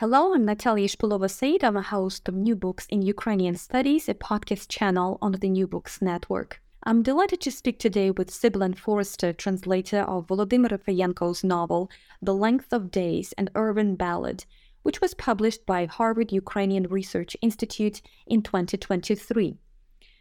[0.00, 1.64] Hello, I'm Nataliya Shpylova-Saeed.
[1.64, 5.66] I'm a host of New Books in Ukrainian Studies, a podcast channel on the New
[5.66, 6.62] Books Network.
[6.84, 11.90] I'm delighted to speak today with Sibelan Forrester, translator of Volodymyr Rafeyenko's novel
[12.22, 14.44] The Length of Days, an Urban Ballad,
[14.84, 19.58] which was published by Harvard Ukrainian Research Institute in 2023.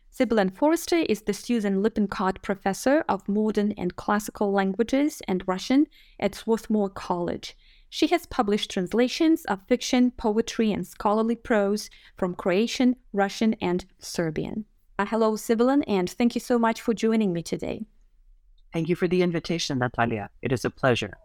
[0.09, 5.86] Sibelan Forrester is the Susan Lippincott Professor of Modern and Classical Languages and Russian
[6.20, 7.56] at Swarthmore College
[7.90, 14.66] she has published translations of fiction, poetry, and scholarly prose from Croatian, Russian, and Serbian.
[15.00, 17.86] Uh, hello, Sibelan, and thank you so much for joining me today.
[18.73, 20.30] Thank you for the invitation, Natalia.
[20.42, 21.17] It is a pleasure.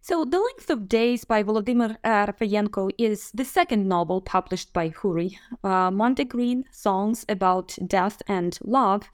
[0.00, 4.90] So, The Length of Days by Volodymyr uh, Rafeyenko is the second novel published by
[4.90, 5.38] HURI.
[5.62, 9.08] Uh, Mondegreen, Songs About Death and Love,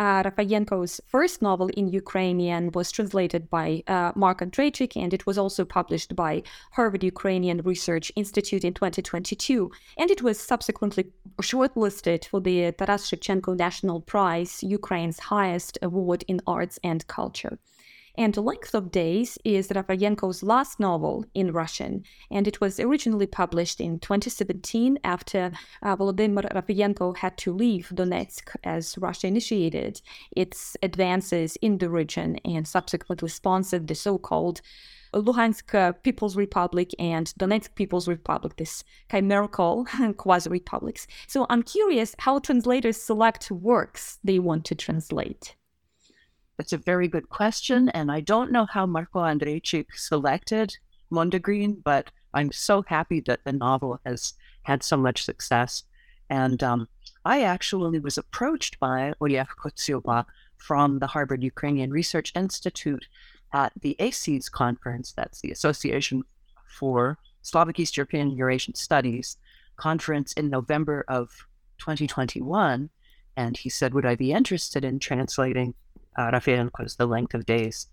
[0.00, 5.36] uh, Rafeyenko's first novel in Ukrainian was translated by uh, Mark Andryczyk, and it was
[5.36, 6.42] also published by
[6.72, 9.70] Harvard Ukrainian Research Institute in 2022.
[9.98, 16.40] And it was subsequently shortlisted for the Taras Shevchenko National Prize, Ukraine's highest award in
[16.46, 17.58] arts and culture.
[18.20, 23.80] And Length of Days is Rafeyenko's last novel in Russian, and it was originally published
[23.80, 30.02] in 2017 after uh, Volodymyr Rafeyenko had to leave Donetsk as Russia initiated
[30.36, 34.60] its advances in the region and subsequently sponsored the so-called
[35.14, 39.86] Luhansk People's Republic and Donetsk People's Republic, this chimerical
[40.18, 41.06] quasi republics.
[41.26, 45.56] So I'm curious how translators select works they want to translate.
[46.60, 47.88] That's a very good question.
[47.88, 50.76] And I don't know how Marco Andryczyk selected
[51.10, 54.34] Mondegreen, but I'm so happy that the novel has
[54.64, 55.84] had so much success.
[56.28, 56.86] And um,
[57.24, 60.26] I actually was approached by Oleg Kotsyuba
[60.58, 63.06] from the Harvard Ukrainian Research Institute
[63.54, 66.24] at the ASEEES conference, that's the Association
[66.78, 69.38] for Slavic East European Eurasian Studies
[69.76, 71.30] conference in November of
[71.78, 72.90] 2021.
[73.34, 75.72] And he said, Would I be interested in translating
[76.16, 77.86] uh, Rafeyenko's The Length of Days.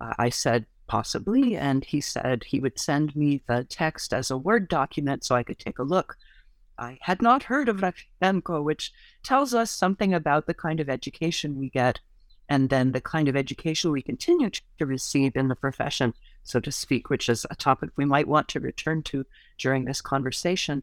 [0.00, 1.56] Uh, I said, possibly.
[1.56, 5.42] And he said he would send me the text as a Word document so I
[5.42, 6.16] could take a look.
[6.78, 8.92] I had not heard of Rafeyenko, which
[9.22, 12.00] tells us something about the kind of education we get
[12.48, 16.12] and then the kind of education we continue to receive in the profession,
[16.42, 19.24] so to speak, which is a topic we might want to return to
[19.56, 20.82] during this conversation.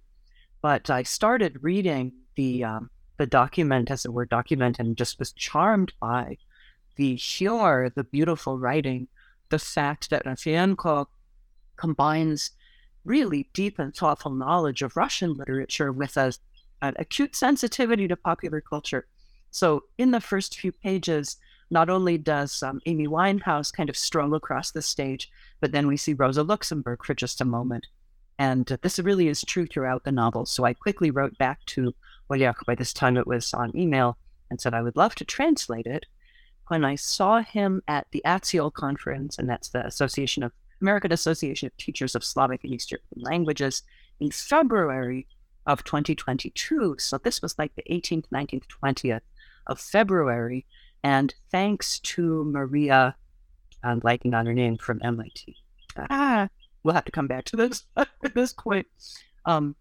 [0.62, 5.34] But I started reading the um, the document as a Word document and just was
[5.34, 6.38] charmed by
[7.02, 9.08] the humor, the beautiful writing,
[9.50, 11.08] the fact that Rafeyenko
[11.76, 12.52] combines
[13.06, 16.32] really deep and thoughtful knowledge of Russian literature with a,
[16.84, 19.08] an acute sensitivity to popular culture.
[19.50, 21.38] So, in the first few pages,
[21.72, 25.98] not only does um, Amy Winehouse kind of stroll across the stage, but then we
[25.98, 27.88] see Rosa Luxemburg for just a moment.
[28.38, 30.46] And uh, this really is true throughout the novel.
[30.46, 31.96] So I quickly wrote back to
[32.30, 34.20] Oleg, by this time it was on email,
[34.52, 36.06] and said I would love to translate it
[36.72, 41.68] when I saw him at the AATSEEL conference, and that's the Association of American Association
[41.68, 43.84] of Teachers of Slavic and East European Languages,
[44.22, 45.28] in February
[45.66, 46.96] of 2022.
[46.98, 49.20] So this was like the 18th, 19th, 20th
[49.68, 50.66] of February.
[51.04, 53.18] And thanks to Maria,
[53.84, 55.58] I'm blanking on her name from MIT.
[56.10, 56.48] Ah,
[56.84, 58.88] we'll have to come back to this at this point.
[59.44, 59.76] Um,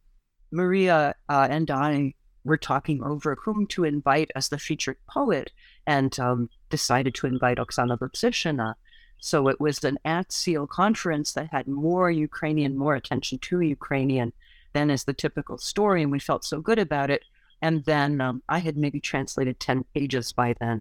[0.51, 5.53] Maria uh, and I were talking over whom to invite as the featured poet
[5.87, 8.75] and um, decided to invite Oksana Lutsyshyna.
[9.19, 14.33] So it was an AATSEEL conference that had more Ukrainian, more attention to Ukrainian
[14.73, 16.03] than is the typical story.
[16.03, 17.25] And we felt so good about it.
[17.63, 20.81] And then um, I had maybe translated 10 pages by then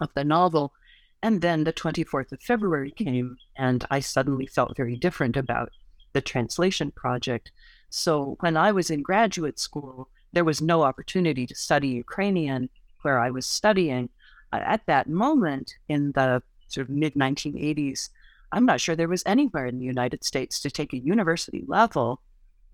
[0.00, 0.72] of the novel.
[1.22, 5.70] And then the 24th of February came, and I suddenly felt very different about
[6.12, 7.50] the translation project.
[7.88, 12.68] So when I was in graduate school, there was no opportunity to study Ukrainian
[13.02, 14.08] where I was studying.
[14.62, 18.10] At that moment in the sort of mid 1980s,
[18.52, 22.20] I'm not sure there was anywhere in the United States to take a university level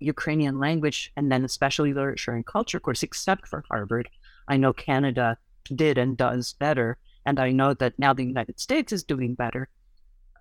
[0.01, 4.09] Ukrainian language and then especially literature and culture course, except for Harvard.
[4.47, 5.37] I know Canada
[5.75, 9.69] did and does better, and I know that now the United States is doing better.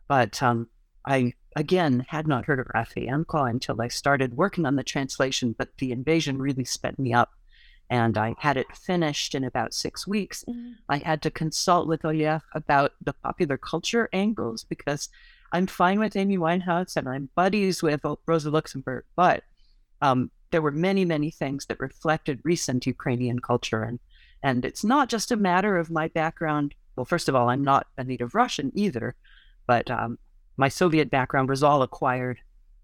[0.08, 0.68] But um,
[1.06, 5.76] I again had not heard of Rafeyenko until I started working on the translation, but
[5.78, 7.30] the invasion really sped me up
[7.90, 10.44] and I had it finished in about six weeks.
[10.48, 10.72] Mm-hmm.
[10.88, 15.08] I had to consult with Olya about the popular culture angles because
[15.52, 19.42] I'm fine with Amy Winehouse and I'm buddies with Rosa Luxemburg, but
[20.00, 23.82] um, there were many, many things that reflected recent Ukrainian culture.
[23.82, 23.98] And,
[24.44, 26.74] and it's not just a matter of my background.
[26.94, 29.16] Well, first of all, I'm not a native Russian either,
[29.66, 30.16] but um,
[30.56, 32.38] my Soviet background was all acquired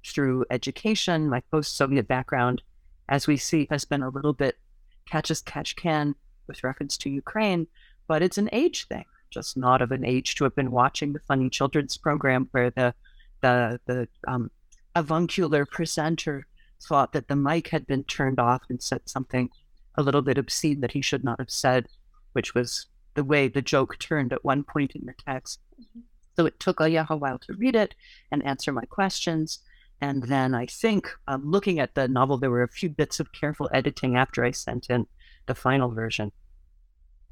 [0.04, 1.28] through education.
[1.28, 2.62] My post Soviet background,
[3.08, 4.58] as we see, has been a little bit
[5.08, 6.14] catch as catch can
[6.46, 7.66] with reference to Ukraine,
[8.08, 11.20] but it's an age thing, just not of an age to have been watching the
[11.20, 12.94] funny children's program where the
[13.40, 14.50] the the um,
[14.94, 16.46] avuncular presenter
[16.82, 19.50] thought that the mic had been turned off and said something
[19.96, 21.86] a little bit obscene that he should not have said,
[22.32, 25.60] which was the way the joke turned at one point in the text.
[25.80, 26.00] Mm-hmm.
[26.36, 27.94] So it took a while to read it
[28.30, 29.60] and answer my questions.
[30.00, 33.32] And then I think um, looking at the novel, there were a few bits of
[33.32, 35.06] careful editing after I sent in
[35.46, 36.32] the final version.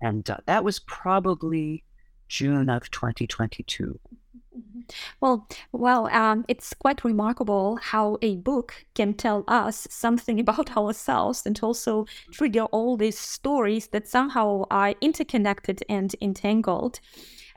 [0.00, 1.84] And uh, that was probably
[2.28, 3.98] June of 2022.
[5.20, 11.42] Well, well, um, it's quite remarkable how a book can tell us something about ourselves
[11.46, 17.00] and also trigger all these stories that somehow are interconnected and entangled.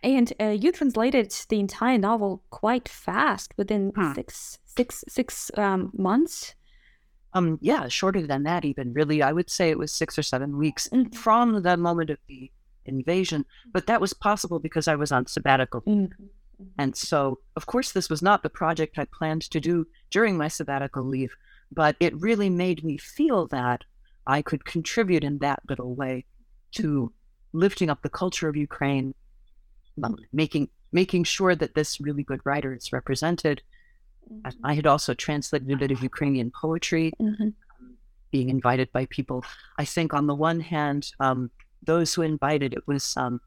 [0.04, 4.14] And uh, you translated the entire novel quite fast within huh.
[4.14, 6.54] six six six um, months.
[7.34, 9.22] Um, yeah, shorter than that, even really.
[9.22, 11.12] I would say it was six or seven weeks mm-hmm.
[11.12, 12.52] from the moment of the
[12.86, 13.46] invasion.
[13.74, 15.82] But that was possible because I was on sabbatical.
[15.82, 16.26] Mm-hmm.
[16.78, 20.48] And so, of course, this was not the project I planned to do during my
[20.48, 21.36] sabbatical leave,
[21.72, 23.84] but it really made me feel that
[24.26, 26.26] I could contribute in that little way
[26.74, 27.14] to
[27.54, 29.14] lifting up the culture of Ukraine,
[30.04, 33.62] um, making making sure that this really good writer is represented,
[34.32, 34.66] Mm-hmm.
[34.66, 37.44] I had also translated a bit of Ukrainian poetry, mm-hmm.
[37.44, 37.98] Um,
[38.32, 39.46] being invited by people.
[39.78, 41.50] I think on the one hand, um,
[41.84, 43.40] those who invited it was um,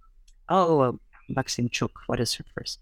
[0.49, 0.93] oh uh,
[1.31, 1.91] Maksymchuk.
[2.07, 2.79] What is her first?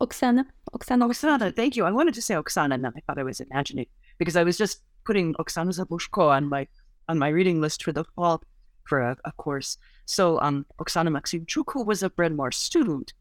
[0.00, 0.44] Oksana.
[0.72, 1.08] Oksana.
[1.08, 1.54] Oksana.
[1.54, 1.84] Thank you.
[1.84, 3.86] I wanted to say Oksana, and then I thought I was imagining
[4.18, 6.66] because I was just putting Oksana Zabuzhko on my
[7.08, 8.42] on my reading list for the fall
[8.84, 9.78] for a, a course.
[10.06, 13.12] So um, Oksana Maksymchuk, who was a Bryn student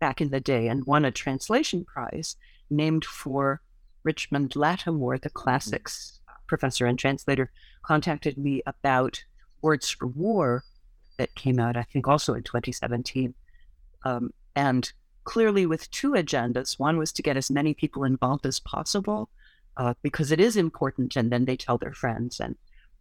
[0.00, 2.36] back in the day and won a translation prize,
[2.70, 3.60] named for
[4.02, 7.50] Richmond Lattimore, the classics professor and translator,
[7.82, 9.24] contacted me about
[9.62, 10.62] Words for War
[11.18, 13.34] that came out, I think, also in 2017.
[14.04, 14.92] Um, and
[15.24, 16.78] clearly with two agendas.
[16.78, 19.30] One was to get as many people involved as possible
[19.76, 22.56] uh, because it is important, and then they tell their friends and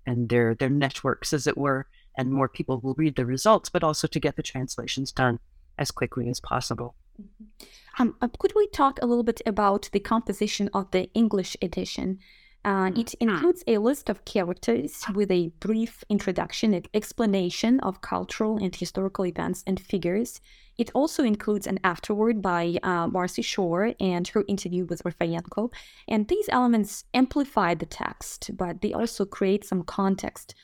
[0.06, 1.88] and their their networks, as it were,
[2.18, 3.70] and more people will read the results.
[3.70, 5.40] But also to get the translations done
[5.78, 6.96] as quickly as possible.
[7.22, 7.66] Mm-hmm.
[8.00, 12.20] Um, uh, could we talk a little bit about the composition of the English edition?
[12.66, 13.30] Uh, it mm-hmm.
[13.30, 19.26] includes a list of characters with a brief introduction and explanation of cultural and historical
[19.26, 20.40] events and figures.
[20.78, 25.72] It also includes an afterword by uh, Marci Shore and her interview with Rafeyenko.
[26.08, 30.56] And these elements amplify the text, but they also create some context.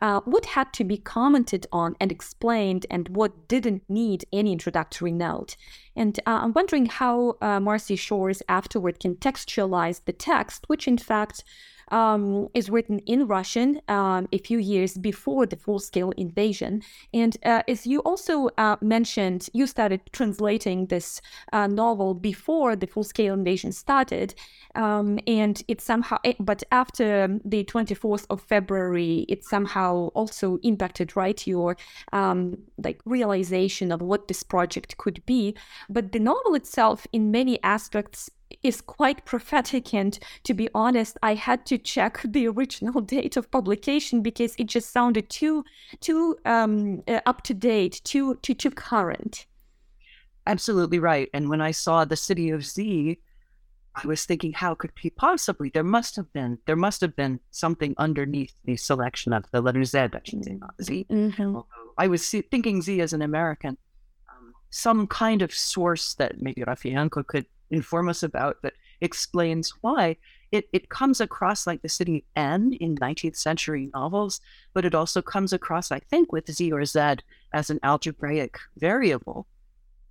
[0.00, 5.12] Uh, what had to be commented on and explained, and what didn't need any introductory
[5.12, 5.56] note?
[5.94, 11.44] And uh, I'm wondering how uh, Marci Shore's afterword contextualized the text, which in fact
[11.90, 16.82] um, is written in Russian um, a few years before the full scale invasion.
[17.12, 21.20] And uh, as you also uh, mentioned, you started translating this
[21.52, 24.34] uh, novel before the full scale invasion started.
[24.74, 31.16] Um, and it somehow, eh, but after the 24th of February, it somehow also impacted,
[31.16, 31.76] right, your
[32.12, 35.54] um, like realization of what this project could be.
[35.88, 38.30] But the novel itself, in many aspects,
[38.62, 43.50] is quite prophetic and to be honest i had to check the original date of
[43.50, 45.64] publication because it just sounded too
[46.00, 49.46] too um, uh, up to date too too too current.
[50.46, 51.28] Absolutely right.
[51.32, 53.18] And when i saw the city of z
[53.94, 55.70] i was thinking how could he possibly?
[55.70, 59.84] There must have been there must have been something underneath the selection of the letter
[59.84, 61.06] z i should say not z.
[61.10, 61.58] Mm-hmm.
[61.96, 63.76] i was thinking z as an american
[64.30, 70.16] um, some kind of source that maybe Rafeyenko could inform us about that explains why
[70.50, 74.40] it, it comes across like the city N in 19th century novels,
[74.72, 77.16] but it also comes across, I think, with Z or Z
[77.52, 79.46] as an algebraic variable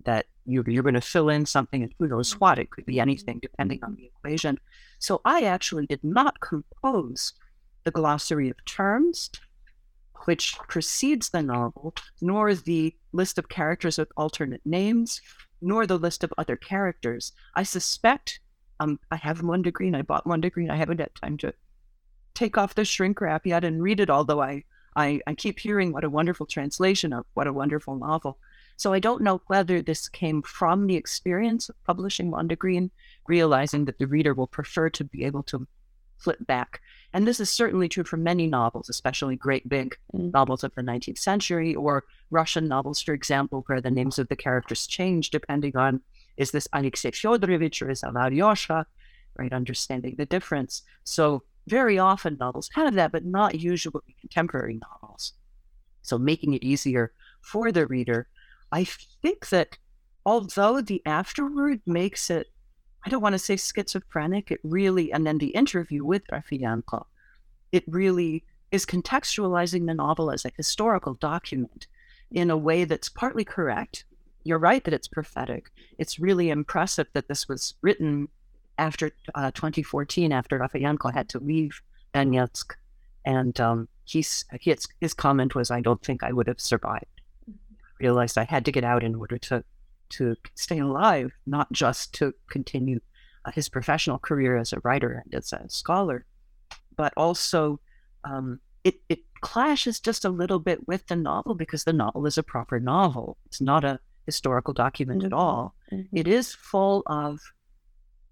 [0.04, 2.58] that you're, you're going to fill in something and who knows what.
[2.58, 4.58] It could be anything depending on the equation.
[4.98, 7.34] So I actually did not compose
[7.84, 9.30] the glossary of terms,
[10.24, 15.20] which precedes the novel, nor the list of characters with alternate names,
[15.60, 17.32] nor the list of other characters.
[17.54, 18.40] I suspect
[18.80, 19.96] um, I have Mondegreen.
[19.96, 20.70] I bought Mondegreen.
[20.70, 21.52] I haven't had time to
[22.34, 25.92] take off the shrink wrap yet and read it, although I, I, I keep hearing
[25.92, 28.38] what a wonderful translation of what a wonderful novel.
[28.76, 32.90] So I don't know whether this came from the experience of publishing Mondegreen,
[33.26, 35.66] realizing that the reader will prefer to be able to
[36.18, 36.80] flip back.
[37.12, 40.32] And this is certainly true for many novels, especially great big mm.
[40.32, 44.36] novels of the 19th century or Russian novels, for example, where the names of the
[44.36, 46.00] characters change depending on
[46.36, 48.86] is this Alexei Fyodorovich or is it Alyosha,
[49.36, 49.52] right?
[49.52, 50.82] Understanding the difference.
[51.04, 55.32] So very often novels have that, but not usually contemporary novels.
[56.02, 58.28] So making it easier for the reader.
[58.72, 59.78] I think that
[60.24, 62.48] although the afterword makes it,
[63.04, 67.06] I don't want to say schizophrenic, it really, and then the interview with Rafeyenko,
[67.72, 71.86] it really is contextualizing the novel as a historical document
[72.30, 74.04] in a way that's partly correct,
[74.44, 75.70] you're right that it's prophetic.
[75.98, 78.28] It's really impressive that this was written
[78.76, 81.80] after uh, 2014, after Rafeyenko had to leave
[82.14, 82.72] Donetsk.
[83.24, 87.04] And um, he's, his, his comment was, I don't think I would have survived.
[87.50, 88.04] Mm-hmm.
[88.04, 89.64] Realized I had to get out in order to,
[90.10, 93.00] to stay alive, not just to continue
[93.44, 96.24] uh, his professional career as a writer and as a scholar,
[96.96, 97.80] but also
[98.24, 102.38] um, it, it clashes just a little bit with the novel because the novel is
[102.38, 103.36] a proper novel.
[103.46, 105.26] It's not a historical document mm-hmm.
[105.26, 105.74] at all.
[105.92, 106.16] Mm-hmm.
[106.16, 107.40] It is full of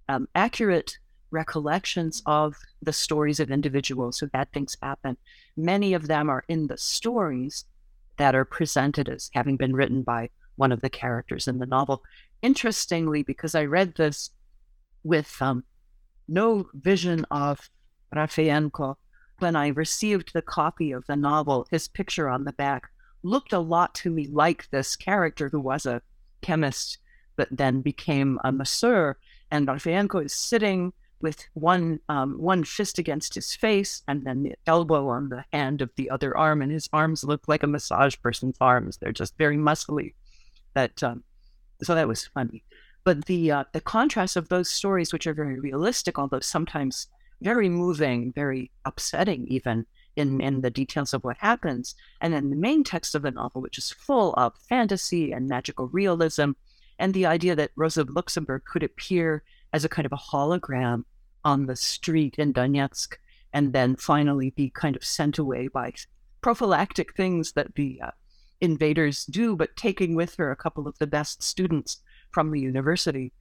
[0.09, 0.99] um, accurate
[1.31, 5.17] recollections of the stories of individuals who had things happen.
[5.57, 7.65] Many of them are in the stories
[8.17, 12.03] that are presented as having been written by one of the characters in the novel.
[12.43, 14.31] Interestingly, because I read this
[15.05, 15.65] with um,
[16.29, 17.71] no vision of
[18.15, 18.97] Rafeyenko,
[19.39, 22.89] when I received the copy of the novel, his picture on the back
[23.23, 26.03] looked a lot to me like this character who was a
[26.41, 26.99] chemist
[27.37, 29.17] but then became a masseur.
[29.51, 34.55] And Rafeyenko is sitting with one um, one fist against his face and then the
[34.67, 38.17] elbow on the hand of the other arm, and his arms look like a massage
[38.23, 38.99] person's arms.
[38.99, 40.15] They're just very muscly.
[40.77, 41.25] That um,
[41.83, 42.63] so that was funny.
[43.03, 47.09] But the uh, the contrast of those stories, which are very realistic, although sometimes
[47.41, 51.95] very moving, very upsetting, even, in, in the details of what happens.
[52.21, 55.89] And then the main text of the novel, which is full of fantasy and magical
[55.89, 56.53] realism,
[56.99, 59.43] and the idea that Rosa Luxemburg could appear
[59.73, 61.05] as a kind of a hologram
[61.45, 63.15] on the street in Donetsk
[63.53, 65.93] and then finally be kind of sent away by
[66.43, 68.11] prophylactic things that the uh,
[68.61, 71.99] invaders do, but taking with her a couple of the best students
[72.31, 73.33] from the university.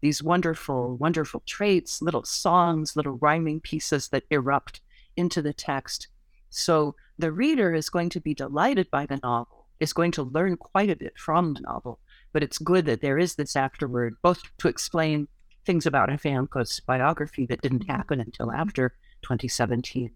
[0.00, 4.80] These wonderful, wonderful traits, little songs, little rhyming pieces that erupt
[5.16, 6.08] into the text
[6.52, 10.58] so the reader is going to be delighted by the novel, is going to learn
[10.58, 11.98] quite a bit from the novel.
[12.32, 15.28] But it's good that there is this afterword, both to explain
[15.64, 18.90] things about Rafeyenko's biography that didn't happen until after
[19.22, 20.10] 2017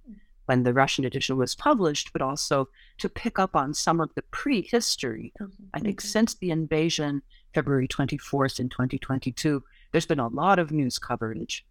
[0.47, 4.23] when the Russian edition was published, but also to pick up on some of the
[4.23, 5.33] prehistory.
[5.75, 6.09] I think mm-hmm.
[6.09, 7.23] since the invasion,
[7.55, 9.63] February 24th in 2022,
[9.93, 11.67] there's been a lot of news coverage.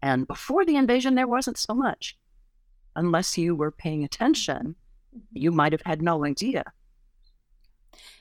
[0.00, 2.16] And before the invasion, there wasn't so much
[2.96, 4.74] unless you were paying attention,
[5.32, 6.64] you might have had no idea.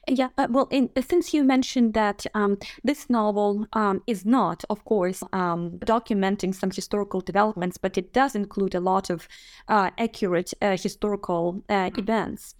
[0.07, 4.83] Yeah, uh, well, in, since you mentioned that um, this novel um, is not, of
[4.83, 9.27] course, um, documenting some historical developments, but it does include a lot of
[9.67, 12.55] uh, accurate uh, historical uh, events.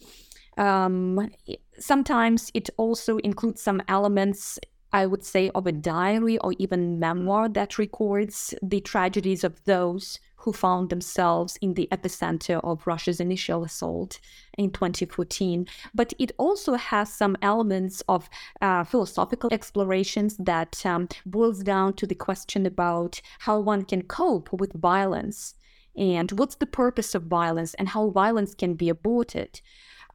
[0.58, 1.32] Um,
[1.80, 4.60] sometimes it also includes some elements
[4.94, 10.20] I would say, of a diary or even memoir that records the tragedies of those
[10.42, 14.20] who found themselves in the epicenter of Russia's initial assault
[14.58, 15.68] in 2014.
[15.94, 18.30] But it also has some elements of
[18.62, 24.52] uh, philosophical explorations that um, boils down to the question about how one can cope
[24.52, 25.56] with violence
[25.96, 29.62] and what's the purpose of violence and how violence can be aborted.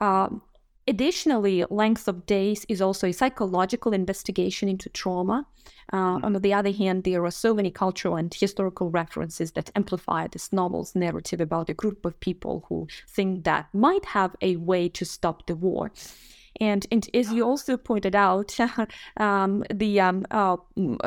[0.00, 0.42] Um,
[0.88, 5.44] Additionally, Length of Days is also a psychological investigation into trauma.
[5.92, 10.28] Uh, on the other hand, there are so many cultural and historical references that amplify
[10.28, 14.88] this novel's narrative about a group of people who think that might have a way
[14.88, 15.90] to stop the war.
[16.60, 18.56] And, and as you also pointed out,
[19.16, 20.56] um, the um, uh,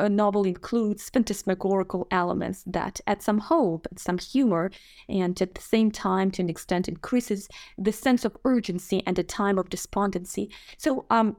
[0.08, 4.70] novel includes phantasmagorical elements that add some hope and some humor,
[5.08, 9.22] and at the same time, to an extent, increases the sense of urgency and a
[9.22, 10.50] time of despondency.
[10.78, 11.36] So, um,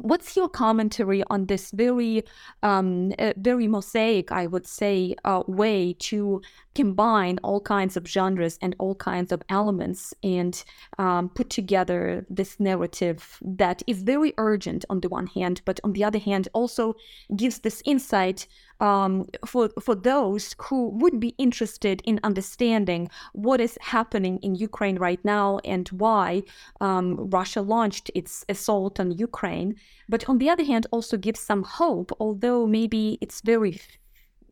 [0.00, 2.22] what's your commentary on this very
[2.62, 6.40] um, uh, very mosaic i would say uh, way to
[6.78, 10.54] combine all kinds of genres and all kinds of elements and
[10.98, 15.92] um, put together this narrative that is very urgent on the one hand but on
[15.92, 16.94] the other hand also
[17.36, 18.46] gives this insight
[18.80, 24.98] um, for for those who would be interested in understanding what is happening in Ukraine
[24.98, 26.42] right now and why
[26.80, 29.74] um, Russia launched its assault on Ukraine.
[30.08, 33.80] But on the other hand, also gives some hope, although maybe it's very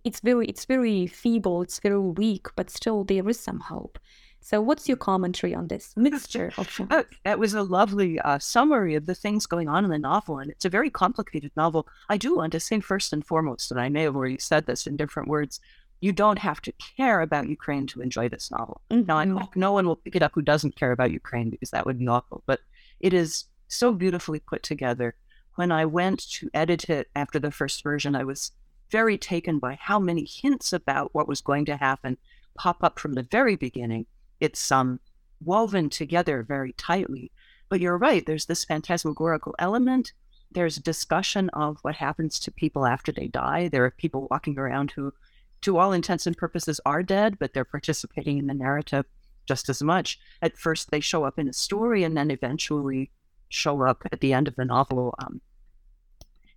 [0.06, 3.98] it's very it's very feeble, it's very weak, but still there is some hope.
[4.40, 6.68] So, what's your commentary on this mixture of?
[6.92, 10.38] Oh, that was a lovely uh, summary of the things going on in the novel,
[10.38, 11.88] and it's a very complicated novel.
[12.08, 14.86] I do want to say first and foremost, and I may have already said this
[14.86, 15.58] in different words.
[16.00, 18.82] You don't have to care about Ukraine to enjoy this novel.
[18.90, 19.06] Mm-hmm.
[19.06, 21.70] Now, I hope no one will pick it up who doesn't care about Ukraine because
[21.70, 22.44] that would be awful.
[22.46, 22.60] But
[23.00, 25.16] it is so beautifully put together.
[25.56, 28.52] When I went to edit it after the first version, I was
[28.90, 32.16] very taken by how many hints about what was going to happen
[32.56, 34.06] pop up from the very beginning
[34.40, 35.00] it's um,
[35.44, 37.30] woven together very tightly.
[37.68, 40.12] But you're right, there's this phantasmagorical element.
[40.52, 43.68] There's discussion of what happens to people after they die.
[43.68, 45.12] There are people walking around who,
[45.62, 49.04] to all intents and purposes, are dead, but they're participating in the narrative
[49.46, 50.18] just as much.
[50.42, 53.10] At first, they show up in a story and then eventually
[53.48, 55.14] show up at the end of the novel.
[55.18, 55.40] Um,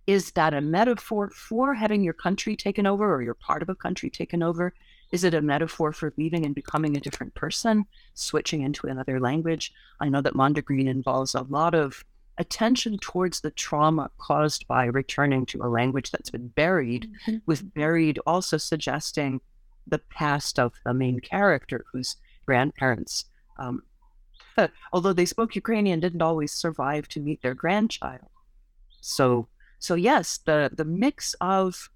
[0.06, 3.74] is that a metaphor for having your country taken over or you're part of a
[3.74, 4.74] country taken over?
[5.12, 9.72] Is it a metaphor for leaving and becoming a different person, switching into another language?
[10.00, 12.04] I know that Mondegreen involves a lot of
[12.38, 17.38] attention towards the trauma caused by returning to a language that's been buried, mm-hmm.
[17.46, 19.40] with buried also suggesting
[19.86, 22.16] the past of the main character whose
[22.46, 23.26] grandparents,
[23.58, 23.82] um,
[24.92, 28.28] although they spoke Ukrainian, didn't always survive to meet their grandchild.
[29.00, 29.48] So,
[29.80, 31.90] so yes, the the mix of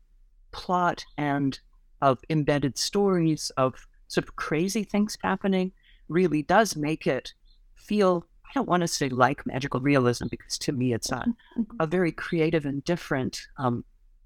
[0.50, 1.60] plot and
[2.02, 5.72] of embedded stories, of sort of crazy things happening,
[6.08, 7.32] really does make it
[7.74, 11.62] feel, I don't want to say like magical realism, because to me it's a, mm-hmm.
[11.80, 13.84] a very creative and different um,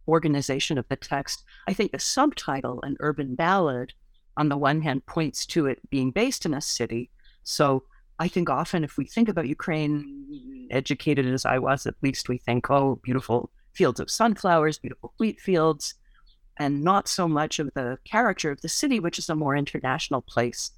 [0.08, 1.44] organization of the text.
[1.68, 3.92] I think the subtitle, An Urban Ballad,
[4.36, 7.10] on the one hand, points to it being based in a city.
[7.44, 7.84] So
[8.18, 12.38] I think often if we think about Ukraine, educated as I was, at least we
[12.38, 15.94] think, oh, beautiful fields of sunflowers, beautiful wheat fields
[16.58, 20.20] and not so much of the character of the city, which is a more international
[20.20, 20.72] place.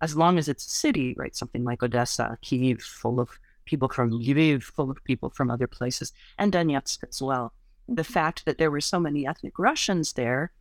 [0.00, 1.34] As long as it's a city, right?
[1.34, 3.30] Something like Odessa, Kiev, full of
[3.64, 7.52] people from Lviv, full of people from other places, and Donetsk as well.
[7.88, 8.12] The mm-hmm.
[8.12, 10.52] fact that there were so many ethnic Russians there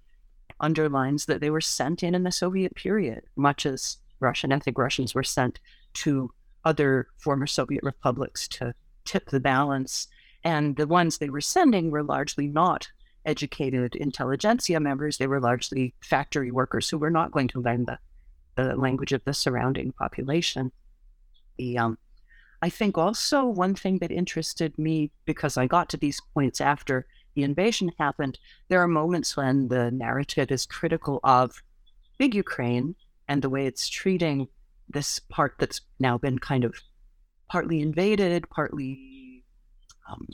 [0.59, 5.13] underlines that they were sent in in the Soviet period, much as Russian ethnic Russians
[5.13, 5.59] were sent
[5.95, 6.31] to
[6.63, 8.73] other former Soviet republics to
[9.05, 10.07] tip the balance.
[10.43, 12.87] And the ones they were sending were largely not
[13.25, 15.17] educated intelligentsia members.
[15.17, 17.97] They were largely factory workers who were not going to learn the,
[18.55, 20.71] the language of the surrounding population.
[21.57, 21.97] The, um,
[22.61, 27.05] I think also one thing that interested me because I got to these points after
[27.35, 31.61] the invasion happened, there are moments when the narrative is critical of
[32.17, 32.95] big Ukraine
[33.27, 34.47] and the way it's treating
[34.89, 36.75] this part that's now been kind of
[37.49, 39.43] partly invaded, partly
[40.09, 40.27] um,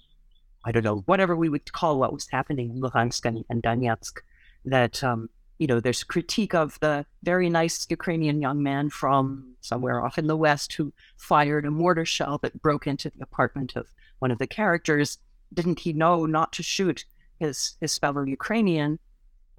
[0.63, 4.19] I don't know, whatever we would call what was happening in Luhansk and, and Donetsk,
[4.65, 10.03] that, um, you know, there's critique of the very nice Ukrainian young man from somewhere
[10.03, 13.87] off in the West who fired a mortar shell that broke into the apartment of
[14.19, 15.17] one of the characters.
[15.53, 17.05] Didn't he know not to shoot
[17.39, 18.99] his, his fellow Ukrainian?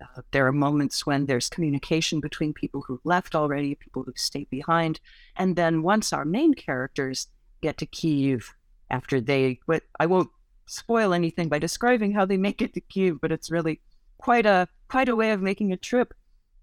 [0.02, 4.50] Uh, there are moments when there's communication between people who left already, people who stayed
[4.50, 5.00] behind.
[5.36, 7.28] And then once our main characters
[7.60, 8.54] get to Kiev
[8.90, 10.30] after they, but I won't
[10.66, 13.80] spoil anything by describing how they make it to Kiev, but it's really
[14.18, 16.14] quite a quite a way of making a trip.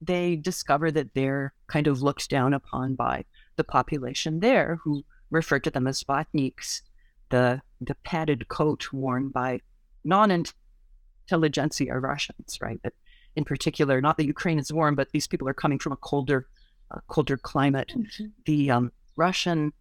[0.02, 3.26] They discover that they're kind of looked down upon by
[3.58, 6.82] the population there, who refer to them as vatniks,
[7.30, 9.62] the the padded coat worn by
[10.04, 12.80] non-intelligentsia Russians, right?
[12.84, 12.94] That
[13.36, 16.48] in particular, not that Ukraine is warm, but these people are coming from a colder,
[16.92, 17.94] uh, colder climate.
[17.96, 18.26] Mm-hmm.
[18.46, 19.74] The um, Russian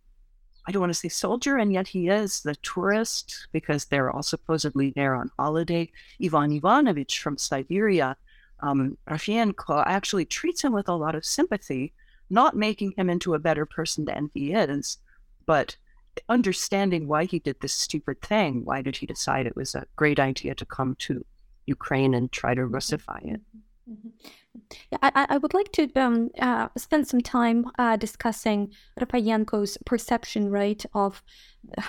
[0.68, 4.22] I don't want to say soldier, and yet he is the tourist because they're all
[4.22, 5.90] supposedly there on holiday.
[6.22, 8.18] Ivan Ivanovich from Siberia,
[8.60, 11.94] um, Rafeyenko actually treats him with a lot of sympathy,
[12.28, 14.98] not making him into a better person than he is,
[15.46, 15.74] but
[16.28, 18.66] understanding why he did this stupid thing.
[18.66, 21.24] Why did he decide it was a great idea to come to
[21.68, 23.40] Ukraine and try to Russify it?
[23.88, 24.08] Mm-hmm.
[24.90, 30.50] Yeah, I, I would like to um, uh, spend some time uh, discussing Rafeyenko's perception,
[30.50, 31.22] right, of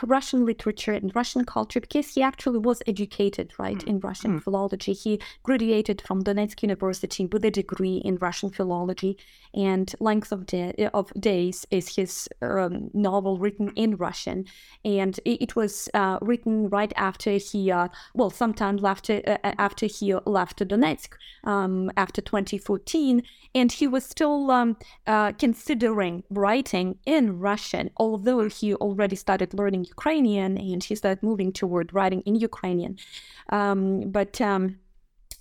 [0.04, 3.88] Russian literature and Russian culture because he actually was educated, right, mm.
[3.88, 4.44] in Russian mm.
[4.44, 4.94] philology.
[4.94, 9.18] He graduated from Donetsk University with a degree in Russian philology,
[9.54, 14.46] and Length of, de- of Days is his um, novel written in Russian,
[14.84, 19.86] and it, it was uh, written right after he, uh, well, sometime after uh, after
[19.86, 22.22] he left Donetsk um, after
[22.60, 23.24] 2014,
[23.56, 29.86] and he was still um, uh, considering writing in Russian, although he already started learning
[29.86, 32.98] Ukrainian and he started moving toward writing in Ukrainian.
[33.50, 34.78] Um, but um,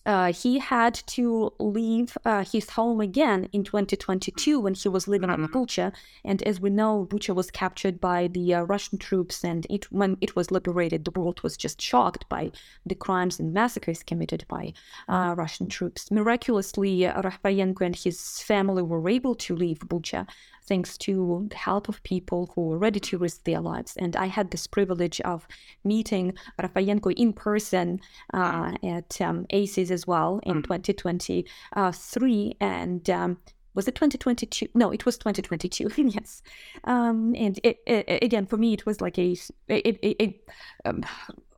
[0.09, 5.29] uh, he had to leave uh, his home again in 2022 when he was living
[5.29, 5.55] in mm-hmm.
[5.55, 5.93] Bucha.
[6.25, 10.17] And as we know, Bucha was captured by the uh, Russian troops, and it, when
[10.23, 12.51] it was liberated, the world was just shocked by
[12.87, 14.73] the crimes and massacres committed by
[15.11, 16.11] uh, Russian troops.
[16.11, 20.27] Miraculously, Rafeyenko and his family were able to leave Bucha
[20.69, 23.97] thanks to the help of people who were ready to risk their lives.
[23.97, 25.49] And I had this privilege of
[25.85, 28.01] meeting Rafeyenko in person
[28.35, 30.65] uh, at um, ASEEES as well in mm.
[30.65, 32.57] 2023.
[32.61, 33.39] And um,
[33.75, 34.69] was it 2022?
[34.75, 35.91] No, it was 2022.
[35.97, 36.43] yes.
[36.85, 39.37] Um, and it, it, again, for me, it was like a,
[39.69, 40.49] it, it,
[40.85, 41.05] um,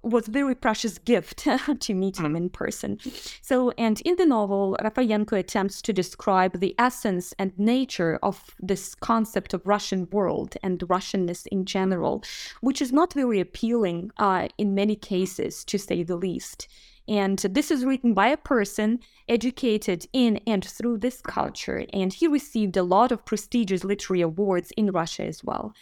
[0.02, 1.46] was a very precious gift
[1.80, 2.98] to meet him in person.
[3.42, 8.94] So, and in the novel, Rafeyenko attempts to describe the essence and nature of this
[8.94, 12.22] concept of Russian world and Russianness in general,
[12.60, 16.68] which is not very appealing uh, in many cases, to say the least.
[17.10, 22.28] And this is written by a person educated in and through this culture, and he
[22.28, 25.74] received a lot of prestigious literary awards in Russia as well.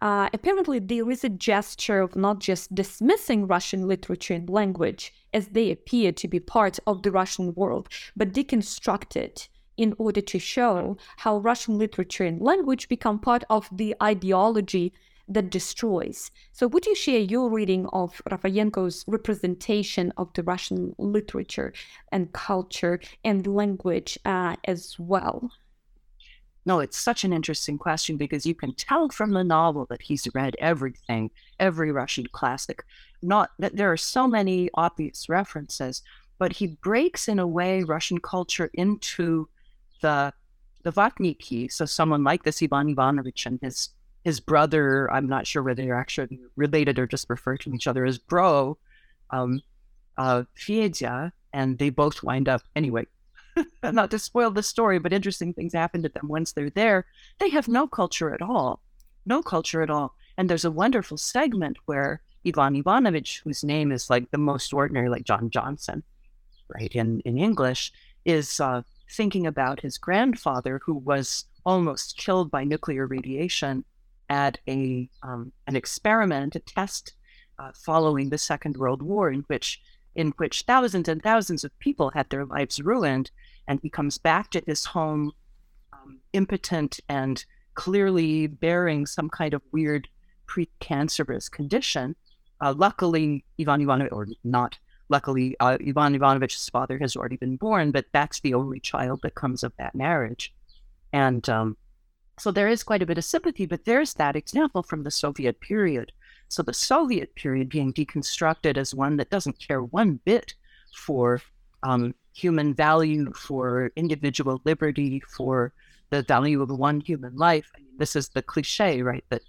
[0.00, 5.48] Uh, apparently, there is a gesture of not just dismissing Russian literature and language as
[5.48, 10.38] they appear to be part of the Russian world, but deconstruct it in order to
[10.38, 14.92] show how Russian literature and language become part of the ideology
[15.28, 16.30] that destroys.
[16.52, 21.72] So, would you share your reading of Rafeyenko's representation of the Russian literature
[22.12, 25.50] and culture and language uh, as well?
[26.64, 30.26] No, it's such an interesting question because you can tell from the novel that he's
[30.34, 32.84] read everything, every Russian classic.
[33.22, 36.02] Not that there are so many obvious references,
[36.38, 39.48] but he breaks in a way Russian culture into
[40.02, 40.32] the
[40.82, 41.70] the Vatniki.
[41.72, 43.90] So someone like this Ivan Ivanovich and his
[44.26, 48.04] his brother, I'm not sure whether they're actually related or just refer to each other
[48.04, 48.76] as bro,
[49.30, 49.60] um,
[50.18, 53.06] uh, Fedya, and they both wind up anyway
[53.84, 57.06] not to spoil the story, but interesting things happen to them once they're there.
[57.38, 58.80] They have no culture at all,
[59.26, 60.16] no culture at all.
[60.36, 65.08] And there's a wonderful segment where Ivan Ivanovich, whose name is like the most ordinary,
[65.08, 66.02] like John Johnson,
[66.68, 67.92] right, in, in English,
[68.24, 73.84] is uh, thinking about his grandfather who was almost killed by nuclear radiation
[74.28, 77.14] at a um, an experiment, a test
[77.58, 79.80] uh, following the Second World War, in which
[80.14, 83.30] in which thousands and thousands of people had their lives ruined
[83.68, 85.32] and he comes back to his home
[85.92, 90.08] um, impotent and clearly bearing some kind of weird
[90.46, 92.14] precancerous condition.
[92.60, 97.90] Uh, luckily, Ivan Ivanovich, or not luckily, uh, Ivan Ivanovich's father has already been born,
[97.90, 100.54] but that's the only child that comes of that marriage.
[101.12, 101.76] And um,
[102.38, 105.60] so there is quite a bit of sympathy, but there's that example from the Soviet
[105.60, 106.12] period.
[106.48, 110.54] So the Soviet period being deconstructed as one that doesn't care one bit
[110.94, 111.40] for
[111.82, 115.72] um, human value, for individual liberty, for
[116.10, 117.70] the value of one human life.
[117.74, 119.24] I mean, this is the cliche, right?
[119.30, 119.42] That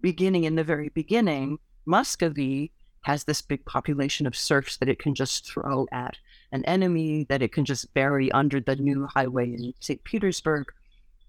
[0.00, 2.70] beginning in the very beginning, Muscovy
[3.02, 6.16] has this big population of serfs that it can just throw at
[6.52, 10.02] an enemy, that it can just bury under the new highway in St.
[10.04, 10.66] Petersburg.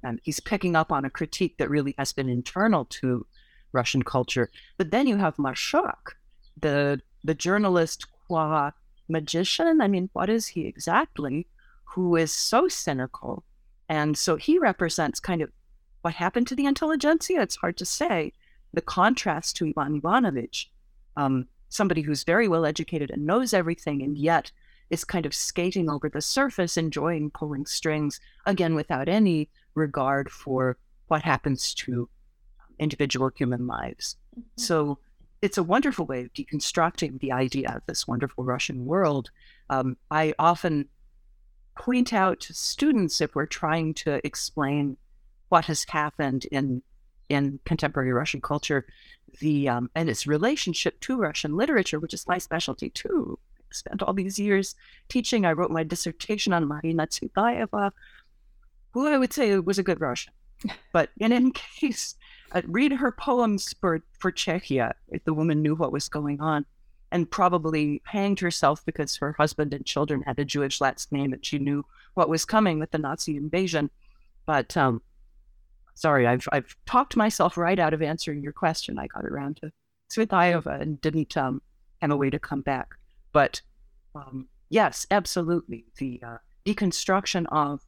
[0.03, 3.25] And he's picking up on a critique that really has been internal to
[3.71, 4.49] Russian culture.
[4.77, 6.13] But then you have Marshak,
[6.59, 8.71] the the journalist qua
[9.09, 9.81] magician.
[9.81, 11.47] I mean, what is he exactly?
[11.83, 13.43] Who is so cynical.
[13.89, 15.51] And so he represents kind of
[16.01, 17.41] what happened to the intelligentsia.
[17.41, 18.33] It's hard to say.
[18.73, 20.71] The contrast to Ivan Ivanovich,
[21.17, 24.51] um, somebody who's very well educated and knows everything, and yet
[24.89, 30.77] is kind of skating over the surface, enjoying pulling strings, again, without any regard for
[31.07, 32.09] what happens to
[32.79, 34.15] individual human lives.
[34.37, 34.49] Mm-hmm.
[34.55, 34.99] So
[35.41, 39.31] it's a wonderful way of deconstructing the idea of this wonderful Russian world.
[39.69, 40.87] Um, I often
[41.77, 44.97] point out to students if we're trying to explain
[45.49, 46.81] what has happened in
[47.29, 48.87] in contemporary Russian culture,
[49.39, 53.37] the um, and its relationship to Russian literature, which is my specialty too.
[53.71, 54.75] Spent all these years
[55.07, 55.45] teaching.
[55.45, 57.91] I wrote my dissertation on Marina Tsvetaeva,
[58.91, 60.33] who I would say was a good Russian.
[60.91, 62.15] But in any case,
[62.51, 64.93] uh, read her poems for, for Czechia.
[65.23, 66.65] The woman knew what was going on
[67.11, 71.45] and probably hanged herself because her husband and children had a Jewish last name and
[71.45, 73.89] she knew what was coming with the Nazi invasion.
[74.45, 75.01] But um,
[75.95, 78.99] sorry, I've, I've talked myself right out of answering your question.
[78.99, 79.71] I got around to
[80.11, 81.61] Tsvetaeva and didn't um,
[82.01, 82.95] have a way to come back.
[83.31, 83.61] But
[84.15, 85.85] um, yes, absolutely.
[85.97, 87.81] The uh, deconstruction of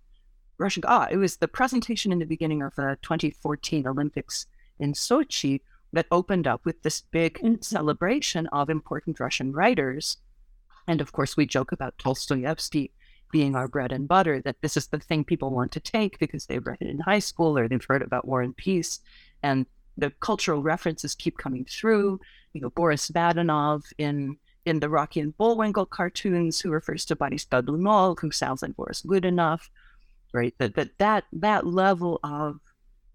[0.57, 0.83] Russian.
[0.85, 4.45] Ah, it was the presentation in the beginning of the 2014 Olympics
[4.79, 5.61] in Sochi
[5.93, 7.61] that opened up with this big mm-hmm.
[7.61, 10.17] celebration of important Russian writers.
[10.87, 12.91] And of course, we joke about Tolstoyevsky
[13.31, 16.45] being our bread and butter, that this is the thing people want to take because
[16.45, 18.99] they've read it in high school or they've heard about War and Peace.
[19.41, 19.65] And
[19.97, 22.19] the cultural references keep coming through.
[22.53, 27.45] You know, Boris Badenov in in the Rocky and Bullwinkle cartoons, who refers to Boris
[27.45, 29.69] Godunov, who sounds like Boris Godunov,
[30.33, 30.53] right?
[30.57, 32.59] That that that that level of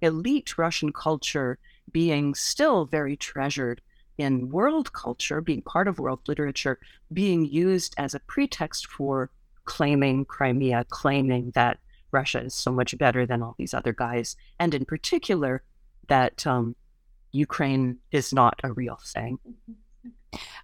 [0.01, 1.59] elite Russian culture
[1.93, 3.81] being still very treasured
[4.19, 6.79] in world culture, being part of world literature,
[7.13, 9.31] being used as a pretext for
[9.65, 11.79] claiming Crimea, claiming that
[12.13, 15.63] Russia is so much better than all these other guys, and in particular
[16.09, 16.75] that um,
[17.33, 19.39] Ukraine is not a real thing.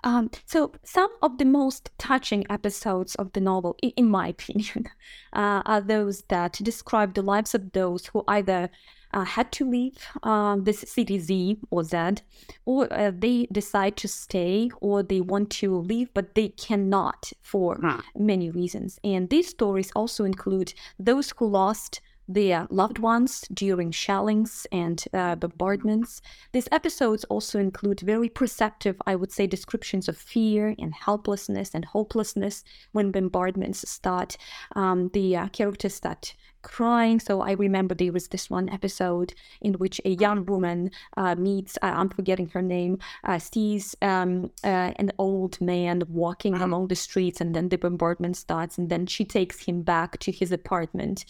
[0.05, 4.89] Um, so, some of the most touching episodes of the novel, in my opinion,
[5.33, 8.71] uh, are those that describe the lives of those who either
[9.15, 12.23] uh, had to leave uh, this city Z or Z,
[12.65, 17.79] or uh, they decide to stay, or they want to leave, but they cannot for
[18.17, 18.99] many reasons.
[19.05, 25.35] And these stories also include those who lost their loved ones during shellings and uh,
[25.37, 26.23] bombardments.
[26.53, 31.85] These episodes also include very perceptive, I would say, descriptions of fear and helplessness and
[31.85, 34.37] hopelessness when bombardments start.
[34.77, 37.21] Um, the uh, characters start crying.
[37.21, 41.77] So I remember there was this one episode in which a young woman uh, meets,
[41.83, 46.67] uh, I'm forgetting her name, uh, sees um, uh, an old man walking uh-huh.
[46.67, 50.33] along the streets, and then the bombardment starts, and then she takes him back to
[50.33, 51.25] his apartment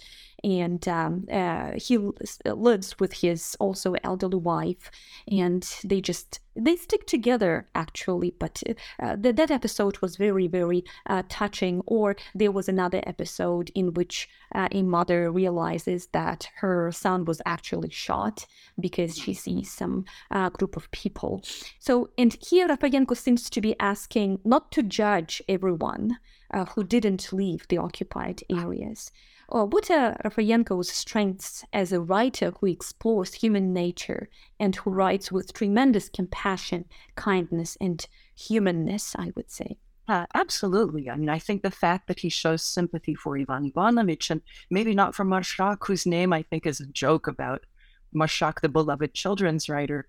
[0.44, 1.98] and um, uh, he
[2.44, 4.90] lives with his also elderly wife
[5.30, 8.62] and they just they stick together actually but
[9.00, 13.94] uh, the, that episode was very very uh, touching or there was another episode in
[13.94, 18.46] which uh, a mother realizes that her son was actually shot
[18.78, 21.42] because she sees some uh, group of people.
[21.78, 26.18] So and here rafeyenko seems to be asking not to judge everyone
[26.52, 29.10] uh, who didn't leave the occupied areas
[29.52, 35.52] what are Rafeyenko's strengths as a writer who explores human nature and who writes with
[35.52, 36.86] tremendous compassion,
[37.16, 39.76] kindness, and humanness, I would say?
[40.08, 41.10] Uh, absolutely.
[41.10, 44.94] I mean, I think the fact that he shows sympathy for Ivan Ivanovich, and maybe
[44.94, 47.66] not for Marshak, whose name I think is a joke about
[48.14, 50.08] Marshak, the beloved children's writer,